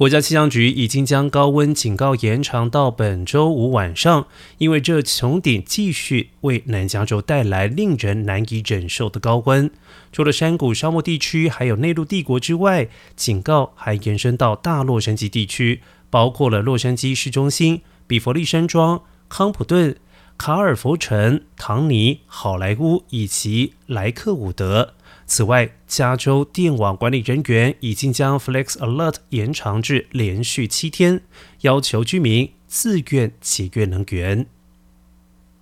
[0.00, 4.26] 国家气象局已经将高温警告延长到本周五晚上，
[4.56, 9.70] 因为这穹顶继续为南加州带来令人难以忍受的高温。
[10.10, 19.94] 除了山谷、沙漠地区，还有内陆帝国之外，警告还延伸到大洛杉矶地区，包括了洛杉矶市中心、比佛利山庄、康普顿、
[20.40, 24.94] 卡尔弗城、唐尼、好莱坞以及莱克伍德。
[25.26, 31.20] 此外，加州电网管理人员已经将 Flex Alert 延长至连续七天，
[31.60, 34.46] 要求居民自愿节约能源。